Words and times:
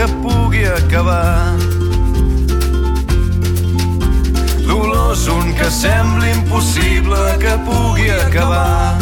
que 0.00 0.06
pugui 0.22 0.64
acabar. 0.64 1.54
Dolors 4.66 5.26
un 5.28 5.52
que 5.52 5.70
sembli 5.70 6.30
impossible 6.30 7.36
que 7.38 7.54
pugui 7.66 8.08
acabar. 8.08 8.96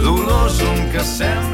Dolors 0.00 0.58
un 0.62 0.80
que 0.90 1.04
sembli 1.04 1.51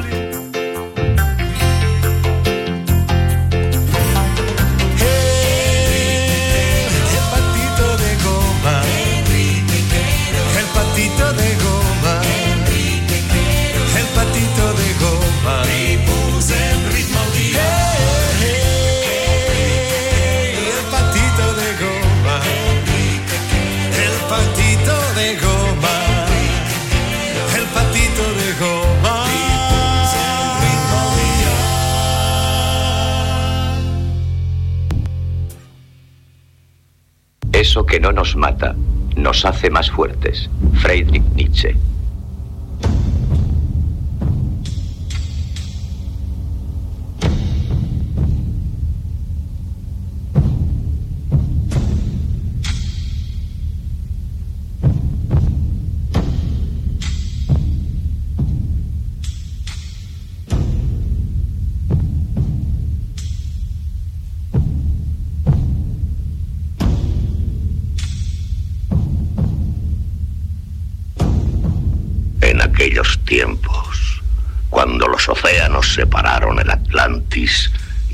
Eso 37.79 37.87
que 37.87 38.01
no 38.01 38.11
nos 38.11 38.35
mata 38.35 38.75
nos 39.15 39.45
hace 39.45 39.71
más 39.71 39.89
fuertes. 39.89 40.51
Friedrich 40.83 41.23
Nietzsche. 41.37 41.77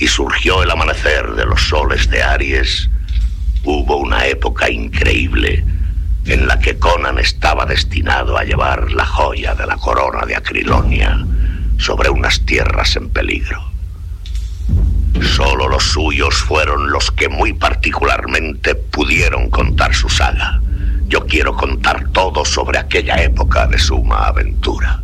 Y 0.04 0.06
surgió 0.06 0.62
el 0.62 0.70
amanecer 0.70 1.32
de 1.32 1.46
los 1.46 1.62
soles 1.62 2.10
de 2.10 2.22
Aries, 2.22 2.90
hubo 3.64 3.96
una 3.96 4.26
época 4.26 4.68
increíble 4.68 5.64
en 6.26 6.46
la 6.46 6.58
que 6.58 6.78
Conan 6.78 7.18
estaba 7.18 7.64
destinado 7.64 8.36
a 8.36 8.44
llevar 8.44 8.92
la 8.92 9.06
joya 9.06 9.54
de 9.54 9.66
la 9.66 9.78
corona 9.78 10.26
de 10.26 10.36
Acrilonia 10.36 11.24
sobre 11.78 12.10
unas 12.10 12.44
tierras 12.44 12.96
en 12.96 13.08
peligro. 13.08 13.58
Solo 15.22 15.70
los 15.70 15.84
suyos 15.84 16.34
fueron 16.34 16.90
los 16.90 17.10
que 17.10 17.30
muy 17.30 17.54
particularmente 17.54 18.74
pudieron 18.74 19.48
contar 19.48 19.94
su 19.94 20.10
saga. 20.10 20.60
Yo 21.06 21.24
quiero 21.24 21.56
contar 21.56 22.10
todo 22.10 22.44
sobre 22.44 22.78
aquella 22.78 23.22
época 23.22 23.66
de 23.68 23.78
suma 23.78 24.26
aventura. 24.26 25.02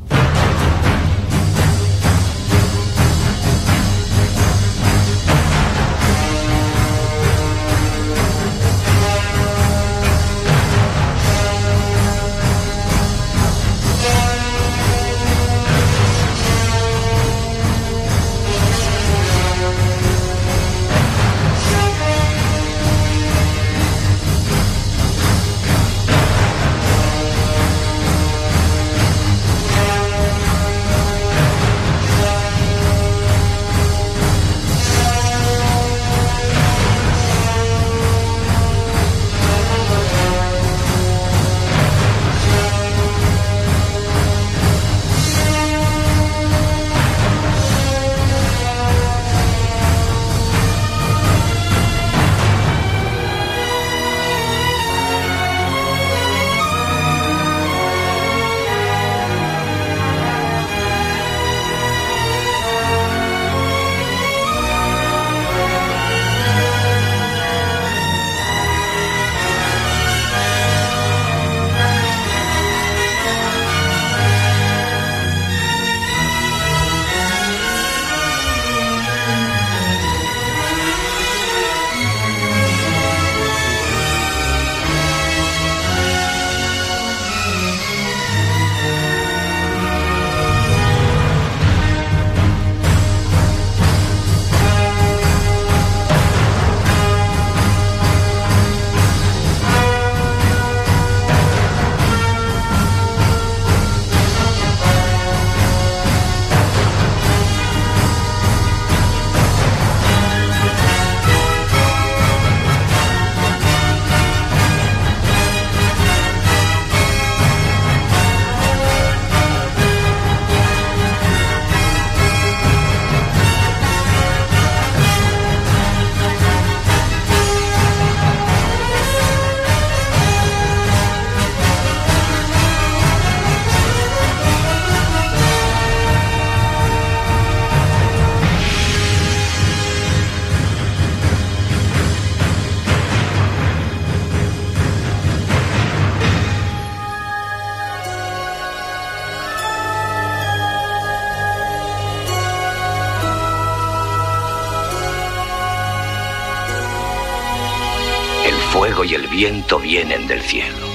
Vienen 159.90 160.28
del 160.28 160.40
cielo, 160.40 160.86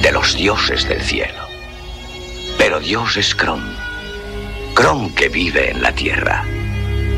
de 0.00 0.12
los 0.12 0.36
dioses 0.36 0.86
del 0.88 1.02
cielo. 1.02 1.42
Pero 2.56 2.78
Dios 2.78 3.16
es 3.16 3.34
Kron, 3.34 3.74
Kron 4.76 5.12
que 5.12 5.28
vive 5.28 5.72
en 5.72 5.82
la 5.82 5.92
tierra. 5.92 6.44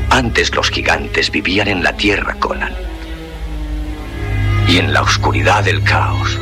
Antes 0.09 0.55
los 0.55 0.71
gigantes 0.71 1.31
vivían 1.31 1.69
en 1.69 1.83
la 1.83 1.95
tierra, 1.95 2.37
Conan. 2.39 2.73
Y 4.67 4.79
en 4.79 4.95
la 4.95 5.03
oscuridad 5.03 5.63
del 5.63 5.83
caos 5.83 6.39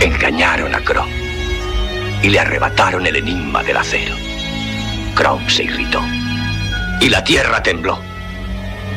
engañaron 0.00 0.76
a 0.76 0.78
Kron 0.78 1.10
y 2.22 2.28
le 2.28 2.38
arrebataron 2.38 3.04
el 3.04 3.16
enigma 3.16 3.64
del 3.64 3.78
acero. 3.78 4.14
Kron 5.16 5.50
se 5.50 5.64
irritó. 5.64 6.00
Y 7.00 7.08
la 7.08 7.24
tierra 7.24 7.64
tembló. 7.64 8.00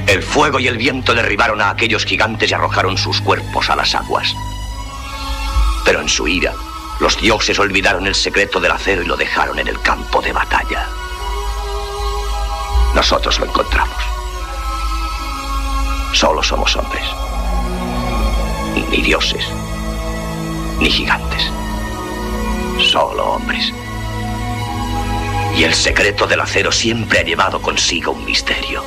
El 0.06 0.22
fuego 0.22 0.60
y 0.60 0.68
el 0.68 0.78
viento 0.78 1.16
derribaron 1.16 1.60
a 1.60 1.72
aquellos 1.72 2.06
gigantes 2.06 2.52
y 2.52 2.54
arrojaron 2.54 3.00
sus 3.00 3.20
cuerpos 3.20 3.72
a 3.72 3.76
las 3.76 3.96
aguas. 3.96 4.36
Pero 5.86 6.02
en 6.02 6.10
su 6.10 6.28
ira, 6.28 6.54
los 7.00 7.20
dioses 7.20 7.58
olvidaron 7.60 8.08
el 8.08 8.16
secreto 8.16 8.60
del 8.60 8.72
acero 8.72 9.02
y 9.02 9.06
lo 9.06 9.18
dejaron 9.18 9.58
en 9.60 9.68
el 9.68 9.82
campo 9.82 10.22
de 10.22 10.34
batalla. 10.34 10.88
Nosotros 12.94 13.40
lo 13.40 13.46
encontramos. 13.46 13.98
Solo 16.14 16.44
somos 16.44 16.76
hombres. 16.76 17.06
Ni 18.90 19.02
dioses, 19.02 19.46
ni 20.80 20.90
gigantes. 20.90 21.50
Solo 22.80 23.26
hombres. 23.34 23.74
Y 25.58 25.64
el 25.64 25.74
secreto 25.74 26.28
del 26.28 26.42
acero 26.42 26.72
siempre 26.72 27.20
ha 27.20 27.24
llevado 27.24 27.62
consigo 27.62 28.12
un 28.12 28.26
misterio. 28.26 28.84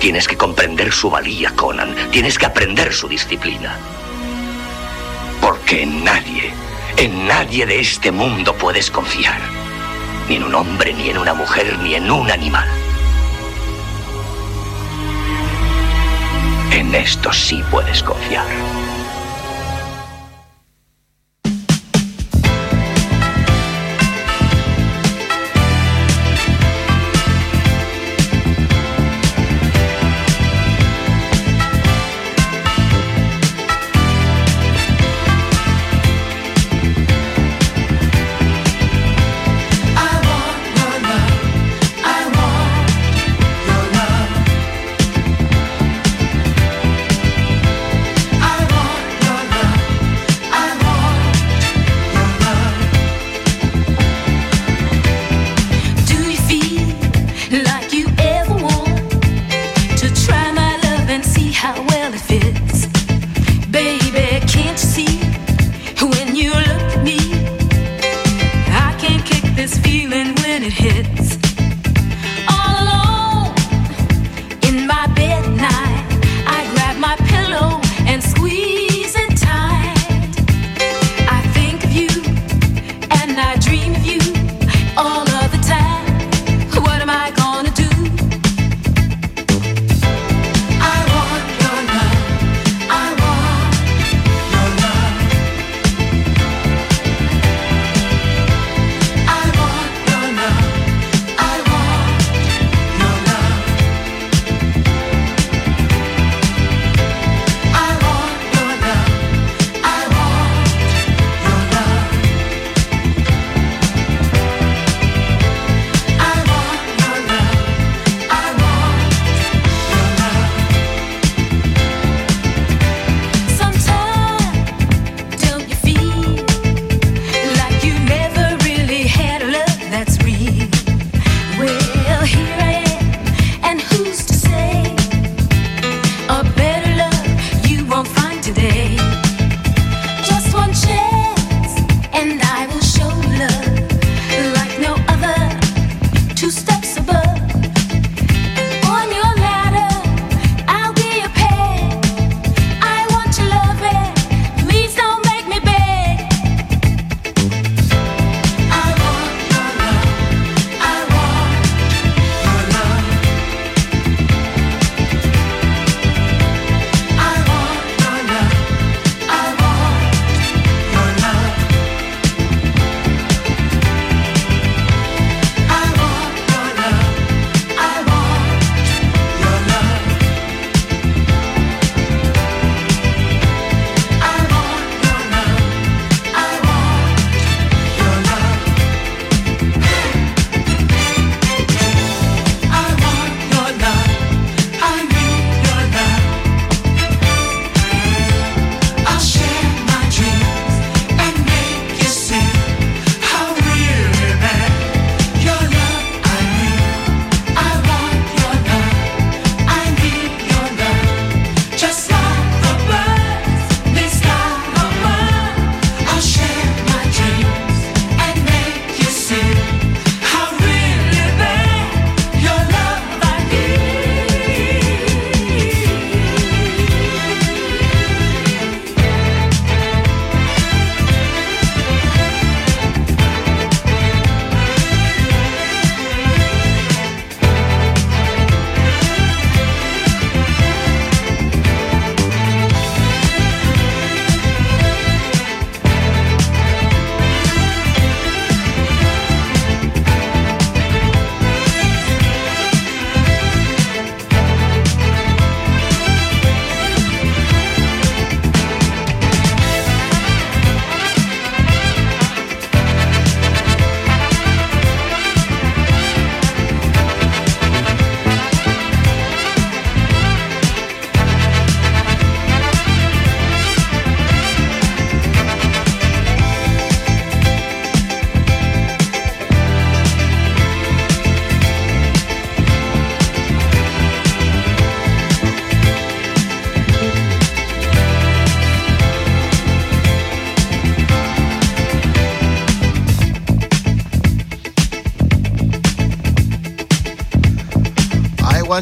Tienes 0.00 0.26
que 0.26 0.36
comprender 0.36 0.92
su 0.92 1.10
valía, 1.10 1.54
Conan. 1.54 1.94
Tienes 2.10 2.38
que 2.38 2.46
aprender 2.46 2.92
su 2.92 3.08
disciplina. 3.08 3.78
Porque 5.64 5.82
en 5.82 6.04
nadie, 6.04 6.52
en 6.98 7.26
nadie 7.26 7.64
de 7.64 7.80
este 7.80 8.12
mundo 8.12 8.54
puedes 8.54 8.90
confiar. 8.90 9.40
Ni 10.28 10.36
en 10.36 10.44
un 10.44 10.54
hombre, 10.54 10.92
ni 10.92 11.08
en 11.08 11.16
una 11.16 11.32
mujer, 11.32 11.78
ni 11.78 11.94
en 11.94 12.10
un 12.10 12.30
animal. 12.30 12.68
En 16.70 16.94
esto 16.94 17.32
sí 17.32 17.64
puedes 17.70 18.02
confiar. 18.02 18.44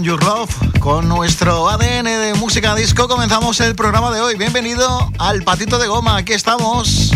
Want 0.02 0.06
Your 0.06 0.24
Love. 0.24 0.80
Con 0.80 1.08
nuestro 1.08 1.68
ADN 1.68 2.04
de 2.04 2.34
música 2.34 2.74
disco 2.74 3.06
comenzamos 3.06 3.60
el 3.60 3.76
programa 3.76 4.10
de 4.12 4.20
hoy. 4.20 4.36
Bienvenido 4.36 5.12
al 5.18 5.42
Patito 5.42 5.78
de 5.78 5.86
Goma. 5.86 6.16
Aquí 6.16 6.32
estamos 6.32 7.12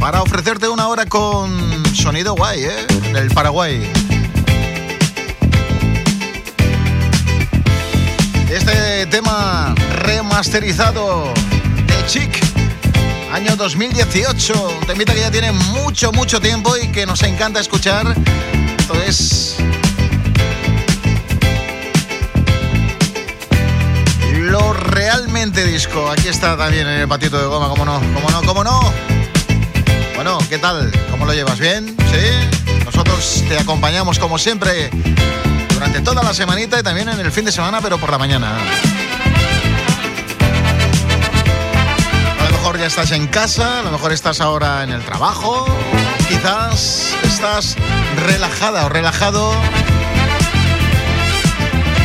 para 0.00 0.20
ofrecerte 0.22 0.68
una 0.68 0.88
hora 0.88 1.06
con 1.06 1.84
sonido 1.94 2.34
guay, 2.34 2.64
¿eh? 2.64 2.86
Del 3.12 3.30
Paraguay. 3.30 3.88
Este 8.50 9.06
tema 9.06 9.74
remasterizado 10.02 11.32
de 11.86 12.06
Chic, 12.06 12.40
año 13.32 13.54
2018. 13.54 14.78
Un 14.80 14.86
temita 14.86 15.14
que 15.14 15.20
ya 15.20 15.30
tiene 15.30 15.52
mucho, 15.52 16.10
mucho 16.12 16.40
tiempo 16.40 16.76
y 16.76 16.88
que 16.88 17.06
nos 17.06 17.22
encanta 17.22 17.60
escuchar. 17.60 18.16
Esto 18.78 18.94
es 18.94 19.59
lo 25.20 25.26
realmente 25.26 25.64
disco. 25.64 26.10
Aquí 26.10 26.28
está 26.28 26.56
también 26.56 26.86
el 26.86 27.06
patito 27.06 27.38
de 27.38 27.46
goma, 27.46 27.68
cómo 27.68 27.84
no, 27.84 28.00
cómo 28.14 28.30
no, 28.30 28.42
cómo 28.42 28.64
no. 28.64 28.80
Bueno, 30.14 30.38
¿qué 30.48 30.58
tal? 30.58 30.90
¿Cómo 31.10 31.26
lo 31.26 31.34
llevas? 31.34 31.58
¿Bien? 31.58 31.94
¿Sí? 32.10 32.84
Nosotros 32.84 33.44
te 33.48 33.58
acompañamos 33.58 34.18
como 34.18 34.38
siempre 34.38 34.90
durante 35.74 36.00
toda 36.00 36.22
la 36.22 36.32
semanita 36.32 36.78
y 36.78 36.82
también 36.82 37.08
en 37.08 37.20
el 37.20 37.32
fin 37.32 37.44
de 37.44 37.52
semana, 37.52 37.80
pero 37.80 37.98
por 37.98 38.10
la 38.10 38.18
mañana. 38.18 38.56
A 42.38 42.44
lo 42.44 42.50
mejor 42.50 42.78
ya 42.78 42.86
estás 42.86 43.10
en 43.12 43.26
casa, 43.26 43.80
a 43.80 43.82
lo 43.82 43.90
mejor 43.90 44.12
estás 44.12 44.40
ahora 44.40 44.84
en 44.84 44.90
el 44.90 45.04
trabajo, 45.04 45.66
quizás 46.28 47.14
estás 47.24 47.76
relajada 48.16 48.86
o 48.86 48.88
relajado 48.88 49.54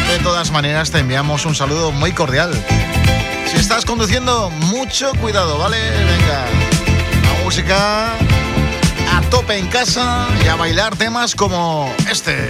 de 0.09 0.19
todas 0.19 0.51
maneras, 0.51 0.91
te 0.91 0.99
enviamos 0.99 1.45
un 1.45 1.55
saludo 1.55 1.91
muy 1.91 2.13
cordial. 2.13 2.51
Si 3.45 3.57
estás 3.57 3.85
conduciendo, 3.85 4.49
mucho 4.49 5.11
cuidado, 5.21 5.57
¿vale? 5.57 5.77
Venga, 5.91 6.45
la 7.23 7.43
música 7.43 8.13
a 9.11 9.21
tope 9.29 9.57
en 9.57 9.67
casa 9.67 10.27
y 10.43 10.47
a 10.47 10.55
bailar 10.55 10.95
temas 10.95 11.35
como 11.35 11.93
este. 12.09 12.49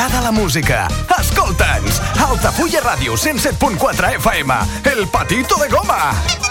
T'agrada 0.00 0.22
la 0.24 0.32
música? 0.32 0.88
Escolta'ns! 1.18 2.00
Altafulla 2.24 2.80
Ràdio 2.80 3.18
107.4 3.20 4.14
FM, 4.16 4.56
El 4.96 5.06
Patito 5.12 5.60
de 5.60 5.68
Goma! 5.68 6.49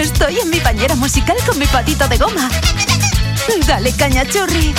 Estoy 0.00 0.38
en 0.38 0.50
mi 0.50 0.58
bañera 0.60 0.94
musical 0.96 1.36
con 1.46 1.58
mi 1.58 1.66
patito 1.66 2.08
de 2.08 2.18
goma. 2.18 2.48
Dale 3.66 3.92
caña, 3.92 4.24
churri. 4.24 4.74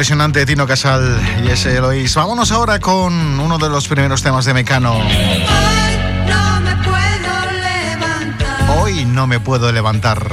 impresionante 0.00 0.46
Tino 0.46 0.66
Casal 0.66 1.20
y 1.44 1.50
ese 1.50 1.76
Eloís. 1.76 2.14
Vámonos 2.14 2.50
ahora 2.52 2.80
con 2.80 3.38
uno 3.38 3.58
de 3.58 3.68
los 3.68 3.86
primeros 3.86 4.22
temas 4.22 4.46
de 4.46 4.54
Mecano. 4.54 4.94
Hoy 4.94 5.04
no 6.26 6.60
me 6.62 6.74
puedo 6.76 7.52
levantar. 7.60 8.78
Hoy 8.78 9.04
no 9.04 9.26
me 9.26 9.40
puedo 9.40 9.70
levantar. 9.70 10.26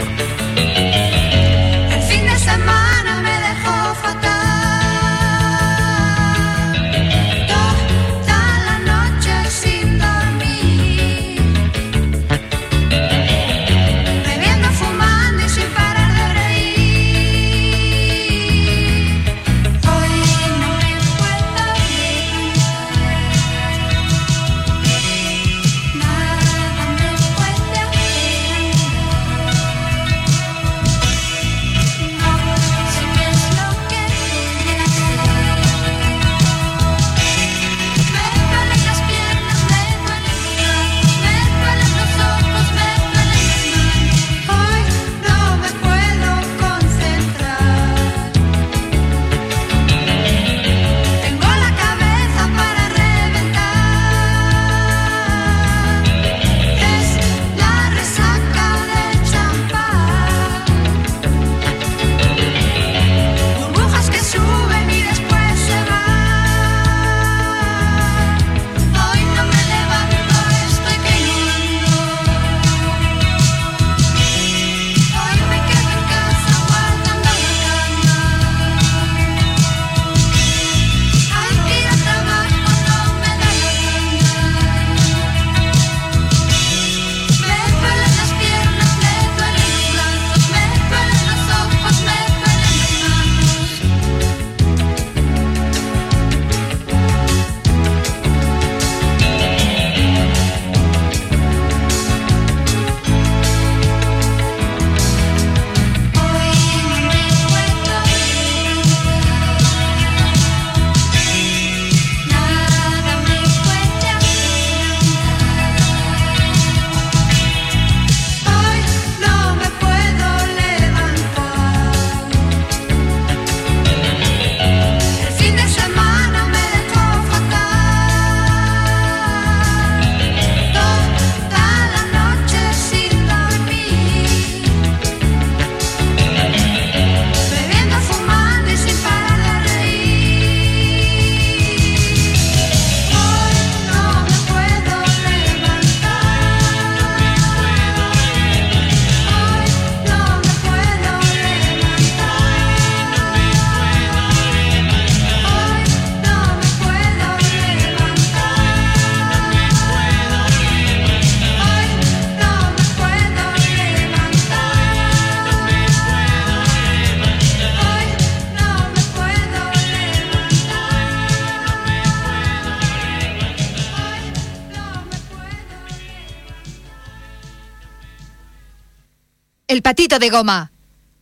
El 179.78 179.84
patito 179.84 180.18
de 180.18 180.32
goma. 180.34 180.72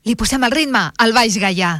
Li 0.08 0.14
posem 0.16 0.46
el 0.48 0.54
ritme 0.54 0.80
al 1.04 1.12
Baix 1.12 1.36
Gaià. 1.42 1.72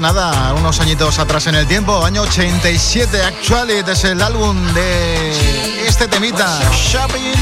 nada, 0.00 0.52
unos 0.54 0.80
añitos 0.80 1.18
atrás 1.18 1.46
en 1.46 1.54
el 1.54 1.66
tiempo, 1.66 2.04
año 2.04 2.22
87, 2.22 3.22
Actuality 3.22 3.90
es 3.90 4.04
el 4.04 4.20
álbum 4.22 4.56
de 4.72 5.86
este 5.86 6.08
temita, 6.08 6.60
Shopping. 6.72 7.34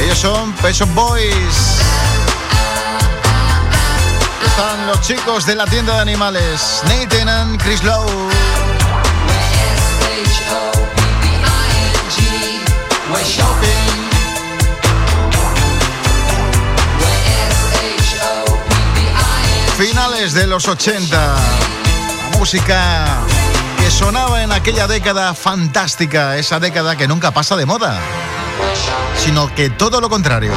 Ellos 0.00 0.18
son 0.18 0.52
Peso 0.54 0.86
Boys. 0.86 1.80
Están 4.46 4.86
los 4.86 5.00
chicos 5.00 5.46
de 5.46 5.54
la 5.54 5.64
tienda 5.66 5.94
de 5.96 6.00
animales, 6.00 6.82
Nathan 6.84 7.28
and 7.28 7.62
Chris 7.62 7.82
Lowe. 7.82 8.06
Shopping. 13.24 14.05
Finales 19.78 20.32
de 20.32 20.46
los 20.46 20.66
80. 20.68 21.16
La 21.16 22.38
música 22.38 23.04
que 23.78 23.90
sonaba 23.90 24.42
en 24.42 24.50
aquella 24.50 24.86
década 24.86 25.34
fantástica, 25.34 26.38
esa 26.38 26.58
década 26.58 26.96
que 26.96 27.06
nunca 27.06 27.30
pasa 27.32 27.56
de 27.56 27.66
moda, 27.66 28.00
sino 29.18 29.54
que 29.54 29.68
todo 29.68 30.00
lo 30.00 30.08
contrario. 30.08 30.52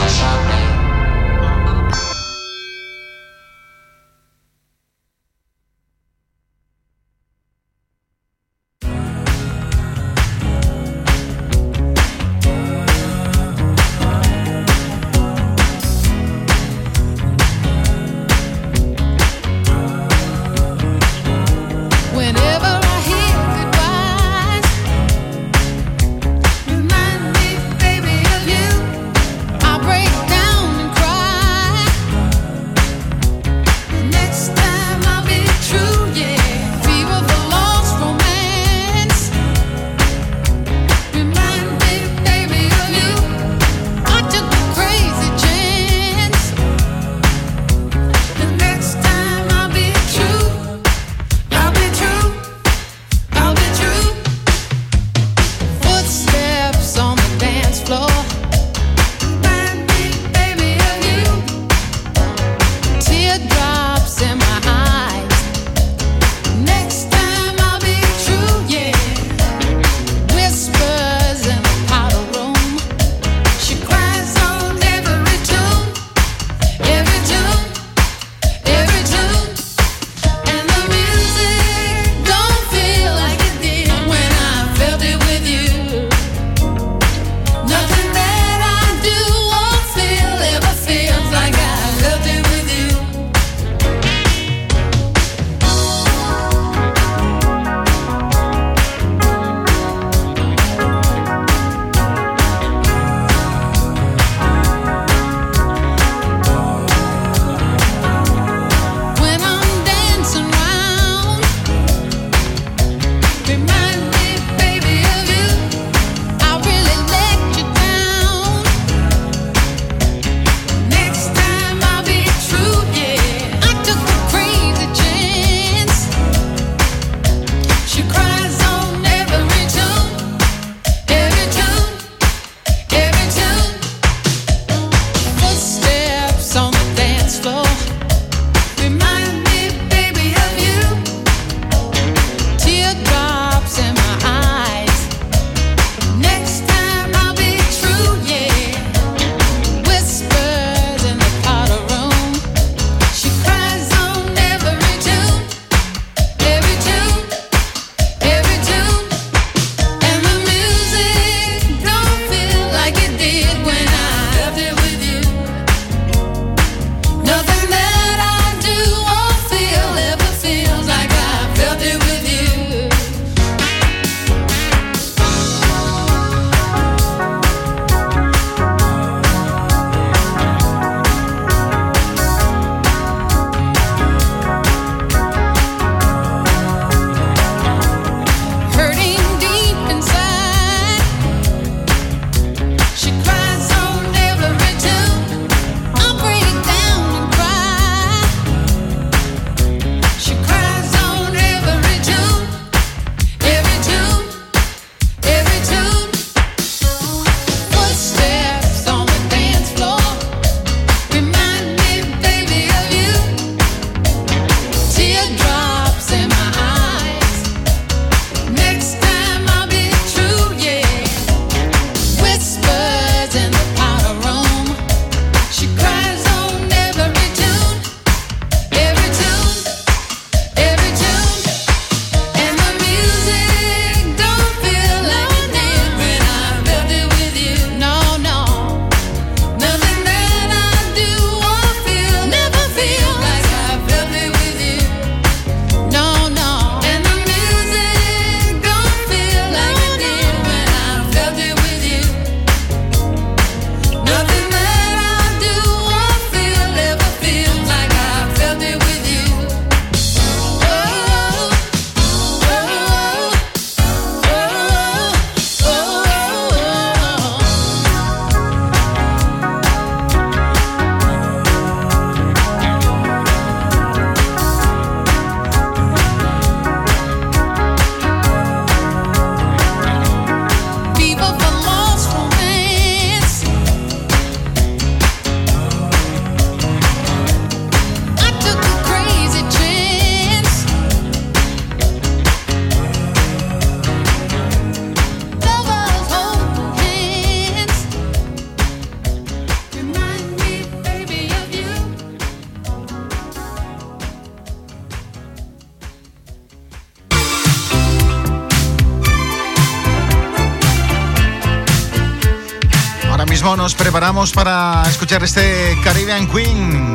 Para 314.19 314.83
escuchar 314.89 315.23
este 315.23 315.77
Caribbean 315.81 316.27
Queen. 316.27 316.93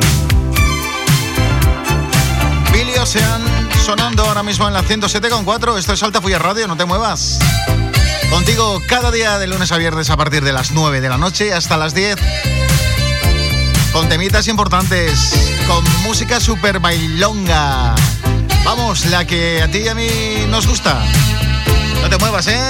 Billy 2.71 2.95
Ocean 3.01 3.41
sonando 3.83 4.23
ahora 4.23 4.43
mismo 4.43 4.67
en 4.67 4.75
la 4.75 4.83
107.4. 4.83 5.75
Esto 5.79 5.93
es 5.93 6.03
Alta 6.03 6.21
Fuya 6.21 6.37
Radio, 6.37 6.67
no 6.67 6.77
te 6.77 6.85
muevas. 6.85 7.39
Contigo 8.29 8.79
cada 8.87 9.09
día 9.09 9.39
de 9.39 9.47
lunes 9.47 9.71
a 9.71 9.77
viernes 9.77 10.11
a 10.11 10.17
partir 10.17 10.43
de 10.43 10.53
las 10.53 10.69
9 10.69 11.01
de 11.01 11.09
la 11.09 11.17
noche 11.17 11.51
hasta 11.51 11.77
las 11.77 11.95
10. 11.95 12.15
Con 13.91 14.07
temitas 14.07 14.47
importantes, 14.47 15.33
con 15.65 15.83
música 16.03 16.39
super 16.39 16.79
bailonga. 16.79 17.95
Vamos, 18.63 19.07
la 19.07 19.25
que 19.25 19.63
a 19.63 19.71
ti 19.71 19.79
y 19.79 19.87
a 19.87 19.95
mí 19.95 20.09
nos 20.49 20.67
gusta. 20.67 21.01
No 22.03 22.07
te 22.07 22.19
muevas, 22.19 22.45
¿eh? 22.45 22.61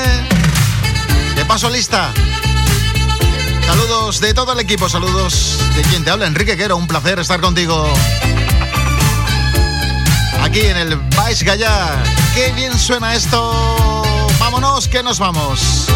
De 1.36 1.43
paso 1.43 1.70
lista. 1.70 2.14
Saludos 3.76 4.21
de 4.21 4.34
todo 4.34 4.53
el 4.53 4.59
equipo, 4.61 4.88
saludos 4.88 5.59
de 5.76 5.82
quien 5.82 6.05
te 6.05 6.09
habla, 6.09 6.28
Enrique 6.28 6.55
Quero. 6.55 6.78
Un 6.78 6.88
placer 6.88 7.19
estar 7.19 7.41
contigo 7.41 7.86
aquí 10.41 10.61
en 10.61 10.78
el 10.78 10.95
Vais 11.17 11.43
Gallá. 11.43 12.01
Qué 12.34 12.53
bien 12.53 12.80
suena 12.80 13.15
esto. 13.15 14.01
Vámonos, 14.39 14.88
que 14.88 15.03
nos 15.03 15.19
vamos. 15.19 15.88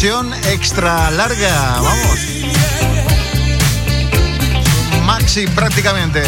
Extra 0.00 1.10
larga. 1.10 1.80
Vamos. 1.82 2.20
Maxi 5.04 5.48
prácticamente. 5.48 6.22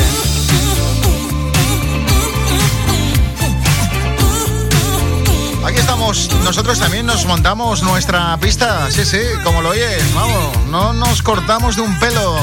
Aquí 5.65 5.79
estamos, 5.79 6.31
nosotros 6.43 6.81
también 6.81 7.07
nos 7.07 7.27
montamos 7.27 7.85
nuestra 7.85 8.37
pista, 8.39 8.91
sí, 8.91 9.05
sí, 9.05 9.21
como 9.45 9.63
lo 9.63 9.69
oyes, 9.69 10.03
vamos, 10.15 10.57
no 10.67 10.93
nos 10.93 11.23
cortamos 11.23 11.77
de 11.77 11.83
un 11.83 11.97
pelo. 12.01 12.41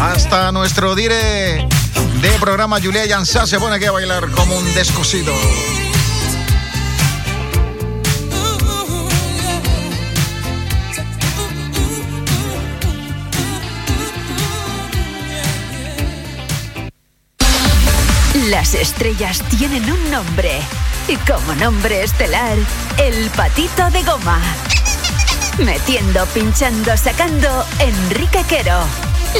Hasta 0.00 0.52
nuestro 0.52 0.94
dire 0.94 1.66
de 2.22 2.30
programa 2.38 2.78
Julia 2.80 3.04
Yansá 3.04 3.48
se 3.48 3.58
pone 3.58 3.74
aquí 3.74 3.86
a 3.86 3.90
bailar 3.90 4.30
como 4.30 4.56
un 4.56 4.74
descosido. 4.74 5.32
Las 18.54 18.72
estrellas 18.74 19.42
tienen 19.50 19.82
un 19.90 20.10
nombre. 20.12 20.60
Y 21.08 21.16
como 21.16 21.56
nombre 21.56 22.04
estelar, 22.04 22.56
el 22.98 23.28
patito 23.30 23.90
de 23.90 24.00
goma. 24.04 24.40
Metiendo, 25.58 26.24
pinchando, 26.26 26.96
sacando, 26.96 27.48
Enrique 27.80 28.44
Quero. 28.48 28.78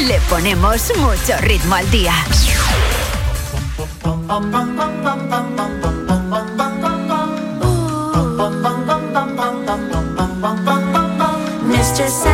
Le 0.01 0.19
ponemos 0.23 0.93
mucho 0.97 1.37
ritmo 1.43 1.77
al 1.77 1.89
día. 1.93 2.13
Mr. 11.69 12.34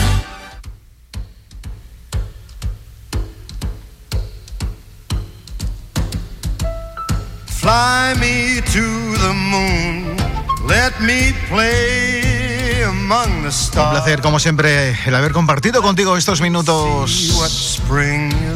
Placer, 14.03 14.21
como 14.21 14.39
siempre, 14.39 14.97
el 15.05 15.15
haber 15.15 15.31
compartido 15.31 15.81
contigo 15.81 16.17
estos 16.17 16.41
minutos. 16.41 17.31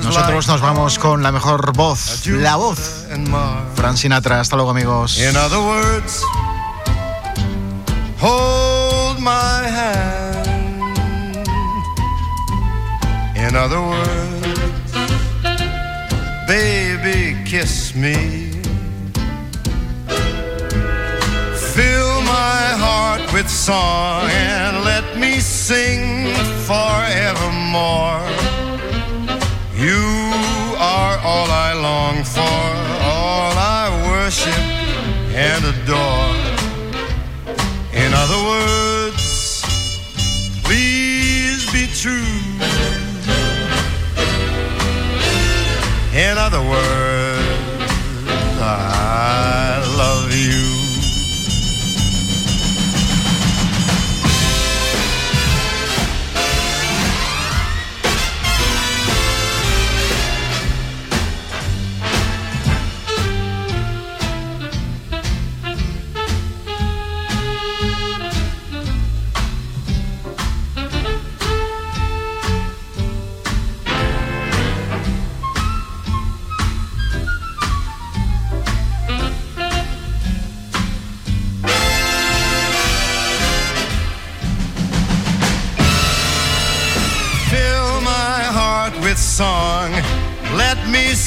Nosotros 0.04 0.48
nos 0.48 0.62
vamos 0.62 0.98
con 0.98 1.22
la 1.22 1.32
mejor 1.32 1.74
voz, 1.74 2.26
la 2.26 2.56
voz. 2.56 3.06
Fran 3.76 3.98
Sinatra, 3.98 4.40
hasta 4.40 4.56
luego 4.56 4.72
amigos. 4.72 5.20
In 5.20 5.36
other 5.36 5.60
words, 5.60 6.24
hold 8.20 9.20
my 9.20 9.68
hand. 9.70 10.48
In 13.36 13.56
other 13.56 13.80
words, 13.80 14.92
baby, 16.48 17.44
kiss 17.46 17.94
me. 17.94 18.52
Fill 21.76 22.22
my 22.22 22.74
heart 22.80 23.22
with 23.34 23.48
song 23.50 24.30
and 24.30 24.84
let 24.86 25.18
me 25.18 25.35
sing 25.68 26.28
forevermore. 26.70 28.22
You 29.74 30.06
are 30.78 31.18
all 31.26 31.50
I 31.50 31.74
long 31.74 32.24
for, 32.24 32.62
all 33.14 33.54
I 33.58 33.86
worship 34.08 34.62
and 35.34 35.66
adore. 35.74 36.36
In 38.04 38.14
other 38.14 38.42
words, 38.52 39.64
please 40.64 41.66
be 41.74 41.88
true. 42.04 42.38
In 46.14 46.38
other 46.38 46.62
words, 46.62 47.42
I 48.62 49.65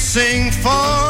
sing 0.09 0.49
for 0.49 1.08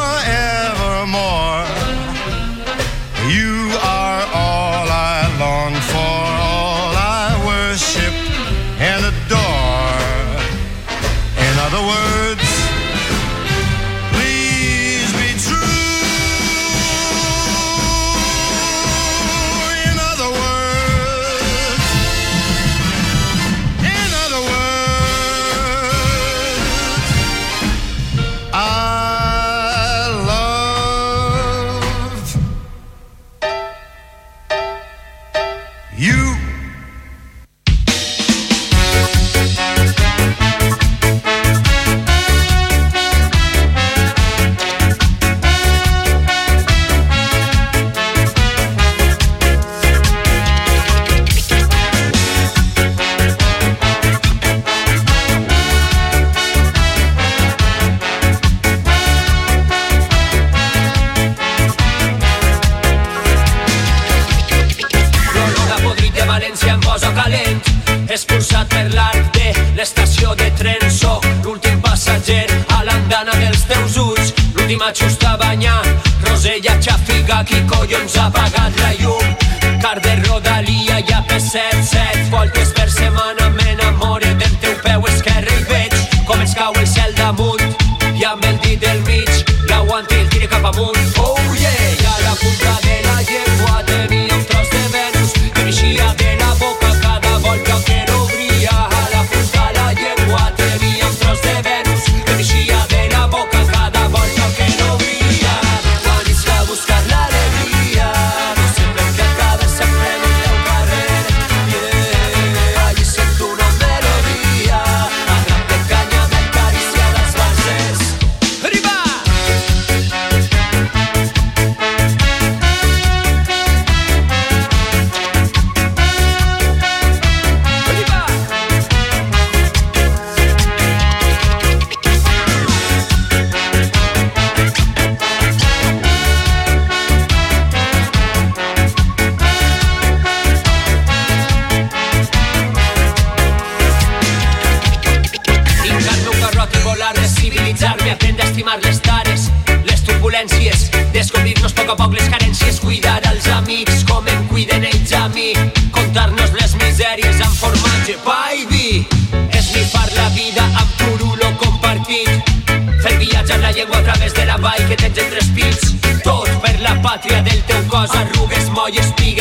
que 164.89 164.95
tens 164.97 165.17
entre 165.21 165.37
els 165.37 165.49
pits. 165.53 165.91
Tot 166.25 166.49
per 166.63 166.73
la 166.81 166.95
pàtria 167.03 167.43
del 167.45 167.61
teu 167.69 167.83
cos, 167.91 168.13
arrugues, 168.17 168.69
molles, 168.73 169.11
pigues, 169.19 169.38